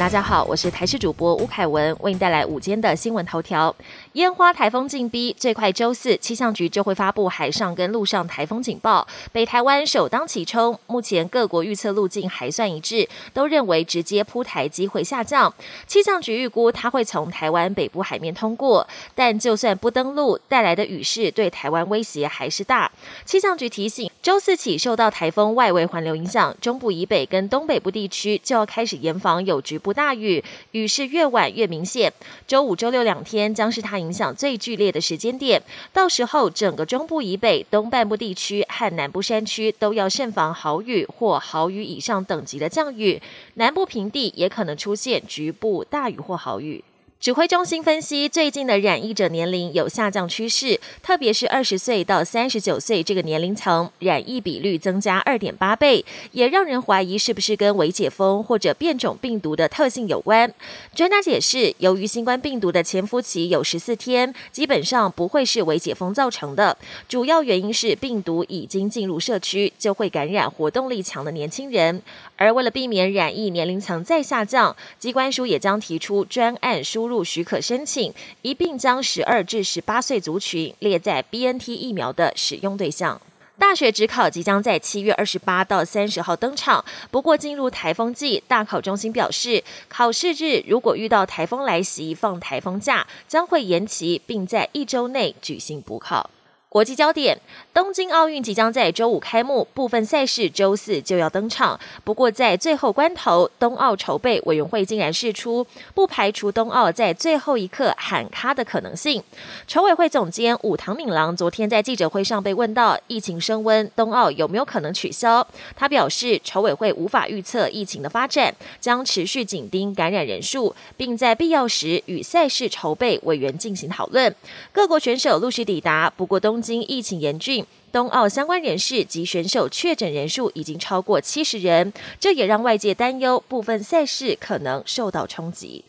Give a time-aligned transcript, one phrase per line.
[0.00, 3.76] 大家好，我是台视主播吴凯文，为您带来午间的新闻头条。
[4.14, 10.78] 烟花台风进逼，最快周四气象局就会发布海上跟陆上台风警报，北台湾首当其冲。
[10.86, 15.52] 目前各国预测路径还算一致，都认为直接扑台机会下降。
[15.86, 22.90] 气象局预估它会从台湾北部海面通过，但就算不登陆，带来的雨势对台湾威胁还是大。
[23.26, 32.12] 气象局提醒，周四起受到台风外围环流影响，中部以北跟东北部地区就要开始严防有局部不大雨，雨势越晚越明显。
[32.46, 34.00] 周五、周六两天将是它。
[34.00, 35.60] 影响最剧烈的时间点，
[35.92, 43.20] 到时候整个中部以北、东半部地区和南部山区都要慎防豪雨或豪雨以上等级的降雨，
[43.54, 46.82] 南部平地也可能出现局部大雨或豪雨。
[47.20, 56.02] 指挥中心分析，最近的染疫者年龄有下降趋势，特别是二十岁到三十九岁这个年龄层，染疫比率增加二点八倍，
[56.32, 60.50] 也让人怀疑是不是跟微解封或者变种病毒的特性有关。
[60.94, 72.00] 专家解释，由于新冠病毒的潜伏期有十四天，基本上不会是微解封造成的，主要原因是病毒已经进入社区，就会感染活动力强的年轻人。
[72.38, 83.20] 而为了避免染疫年龄层再下降，机关署也将提出专案输入许可申请，一并将十二至十八岁族群列在 BNT 疫苗的使用对象。
[83.58, 96.30] 大学指考即将在七月二十八到三十号登场，不过进入台风季，大考中心表示，考试日如果遇到台风来袭，放台风假将会延期，并在一周内举行补考。
[96.70, 97.36] 国际焦点：
[97.74, 101.80] 东京奥运即将在周五开幕，部分赛事周四就要登场。
[102.04, 109.20] 不过在最后关头，冬奥筹备委员会竟然释出，不排除冬奥在最后一刻喊卡的可能性。
[109.66, 115.44] 筹委会总监武堂敏郎昨天在记者会上被问到，疫情升温，冬奥有没有可能取消？
[115.74, 124.32] 他表示，筹委会无法预测疫情的发展，将持续紧盯感染人数，并在必要时与赛事筹备委员进行讨论。
[124.70, 126.70] 各国选手陆续抵达，不过东。
[126.70, 135.84] 今疫情严峻，冬奥相关人士及选手确诊人数已经超过七十人，这也让外界担忧部分赛事可能受到冲击。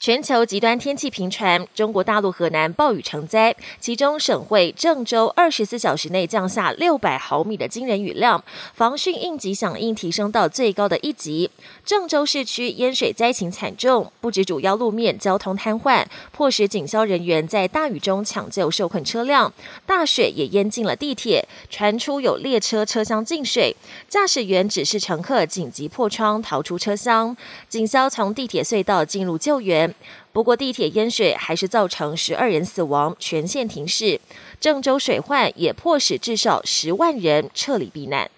[0.00, 11.50] 全球极端天气频传，中国大陆河南暴雨成灾，其中省会郑州二十四小时内降下六百毫米的惊人雨量，防汛应急响应提升到最高的一级。
[11.84, 19.52] 郑州市区淹水灾情惨重，不止主要路面交通瘫痪，迫使警消人员在大雨中抢救受困车辆。
[19.84, 23.76] 大水也淹进了地铁，传出有列车车厢进水，
[24.08, 27.36] 驾驶员指示乘客紧急破窗逃出车厢。
[27.68, 29.89] 警消从地铁隧道进入救援。
[30.32, 34.20] 不过，地铁淹水还是造成十二人死亡，全线停驶。
[34.60, 38.30] 郑州水患也迫使至少十万人撤离避难。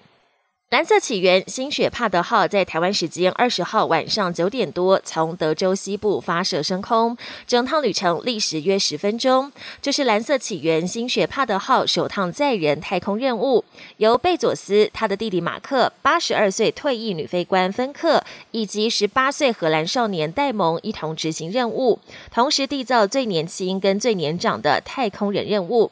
[0.72, 7.14] 蓝色起源新雪帕德号在台湾时间二十号晚上九点多从德州西部发射升空，
[7.46, 9.52] 整趟旅程历时约十分钟。
[9.82, 13.62] 这是蓝色起源新雪帕德号首趟载人太空任务，
[13.98, 21.98] 由贝佐斯、他的弟弟马克、八十二岁退役女飞官芬克以及十八岁荷兰少年戴蒙一同执行任务，
[22.32, 25.90] 同时缔造最年轻跟最年长的太空人任务。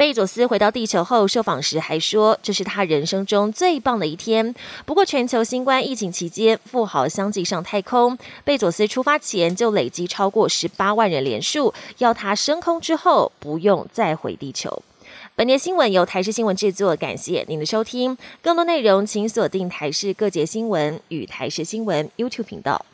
[0.00, 4.54] 贝佐斯回到地球后受访时还说，这是他人生中最棒的一天。
[4.86, 14.82] 不过，全球新冠疫情期间，富豪相继上太空，贝佐斯出发前就累积超过十八万人连数，要他升空之后不用再回地球。
[15.36, 18.16] 本节新闻由台视新闻制作，感谢您的收听。
[18.40, 22.86] 更多内容请锁定台视各节新闻与台视新闻 YouTube 频道。